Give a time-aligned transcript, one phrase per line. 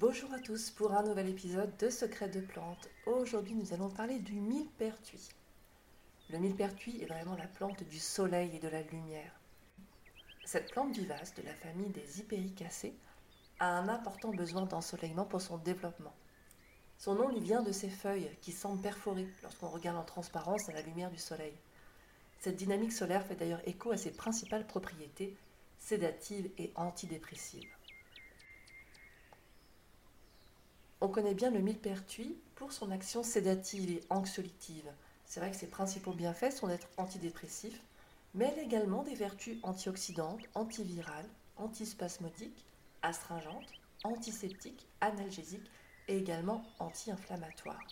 [0.00, 2.88] Bonjour à tous pour un nouvel épisode de Secrets de plantes.
[3.06, 5.28] Aujourd'hui, nous allons parler du millepertuis.
[6.30, 9.30] Le millepertuis est vraiment la plante du soleil et de la lumière.
[10.44, 12.96] Cette plante vivace de la famille des hypericacées
[13.60, 16.14] a un important besoin d'ensoleillement pour son développement.
[16.98, 20.72] Son nom lui vient de ses feuilles qui semblent perforées lorsqu'on regarde en transparence à
[20.72, 21.54] la lumière du soleil.
[22.40, 25.36] Cette dynamique solaire fait d'ailleurs écho à ses principales propriétés
[25.78, 27.70] sédatives et antidépressives.
[31.04, 34.90] On connaît bien le millepertuis pour son action sédative et anxiolytive.
[35.26, 37.78] C'est vrai que ses principaux bienfaits sont d'être antidépressif,
[38.32, 41.28] mais elle a également des vertus antioxydantes, antivirales,
[41.58, 42.64] antispasmodiques,
[43.02, 43.70] astringentes,
[44.02, 45.70] antiseptiques, analgésiques
[46.08, 47.86] et également anti-inflammatoires.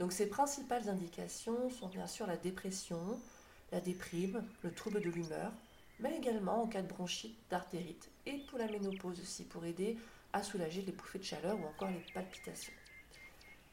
[0.00, 3.20] Donc ses principales indications sont bien sûr la dépression,
[3.70, 5.52] la déprime, le trouble de l'humeur,
[6.00, 9.96] mais également en cas de bronchite, d'artérite et pour la ménopause aussi, pour aider
[10.32, 12.72] à soulager les bouffées de chaleur ou encore les palpitations.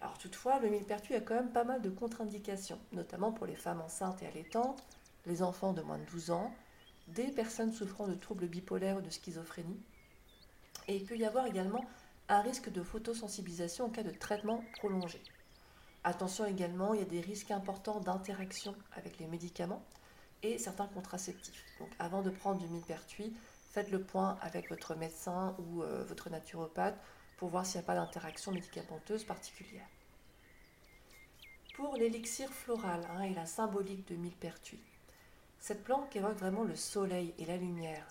[0.02, 3.82] Alors toutefois, le millepertuis a quand même pas mal de contre-indications, notamment pour les femmes
[3.82, 4.84] enceintes et allaitantes,
[5.26, 6.54] les enfants de moins de 12 ans,
[7.08, 9.80] des personnes souffrant de troubles bipolaires ou de schizophrénie.
[10.88, 11.86] Et il peut y avoir également
[12.30, 15.22] un risque de photosensibilisation en cas de traitement prolongé.
[16.04, 19.84] Attention également, il y a des risques importants d'interaction avec les médicaments
[20.44, 21.66] et certains contraceptifs.
[21.80, 23.34] Donc avant de prendre du millepertuis,
[23.76, 26.98] faites le point avec votre médecin ou euh, votre naturopathe
[27.36, 29.86] pour voir s'il n'y a pas d'interaction médicamenteuse particulière.
[31.76, 34.80] Pour l'élixir floral hein, et la symbolique de millepertuis,
[35.60, 38.08] cette plante évoque vraiment le soleil et la lumière.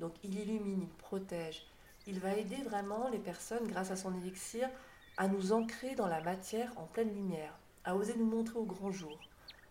[0.00, 1.66] Donc il illumine, il protège.
[2.06, 4.68] Il va aider vraiment les personnes, grâce à son élixir,
[5.16, 8.92] à nous ancrer dans la matière en pleine lumière, à oser nous montrer au grand
[8.92, 9.18] jour,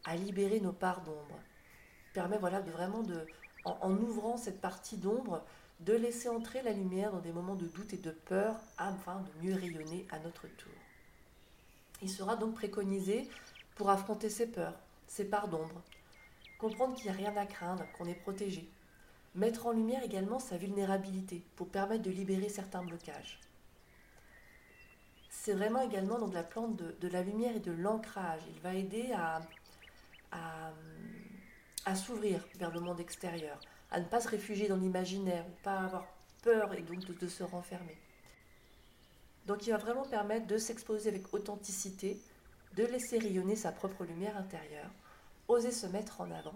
[0.05, 1.39] à libérer nos parts d'ombre.
[2.15, 3.27] Permet voilà de vraiment de,
[3.65, 5.43] en, ouvrant cette partie d'ombre,
[5.81, 9.45] de laisser entrer la lumière dans des moments de doute et de peur afin de
[9.45, 10.71] mieux rayonner à notre tour.
[12.01, 13.29] Il sera donc préconisé
[13.75, 15.81] pour affronter ses peurs, ses parts d'ombre,
[16.59, 18.69] comprendre qu'il n'y a rien à craindre, qu'on est protégé,
[19.33, 23.39] mettre en lumière également sa vulnérabilité pour permettre de libérer certains blocages
[25.45, 28.41] c'est vraiment également donc la plante de, la lumière et de l'ancrage.
[28.55, 29.41] Il va aider à,
[31.95, 33.59] s'ouvrir vers le monde extérieur,
[33.91, 36.07] à ne pas se réfugier dans l'imaginaire, pas avoir
[36.41, 37.97] peur et donc de, se renfermer.
[39.47, 42.19] Donc il va vraiment permettre de s'exposer avec authenticité,
[42.75, 44.91] de laisser rayonner sa propre lumière intérieure,
[45.47, 46.55] oser se mettre en avant,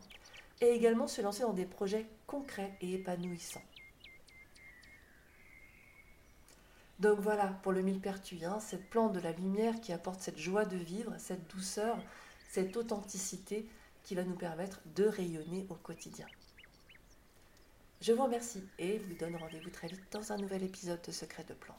[0.62, 3.64] et également se lancer dans des projets concrets et épanouissants.
[7.00, 10.66] Donc voilà, pour le millepertuis, hein, cette plante de la lumière qui apporte cette joie
[10.66, 11.98] de vivre, cette douceur,
[12.50, 13.66] cette authenticité
[14.10, 16.26] qui va nous permettre de rayonner au quotidien.
[18.02, 21.44] Je vous remercie et vous donne rendez-vous très vite dans un nouvel épisode de Secrets
[21.44, 21.78] de plantes.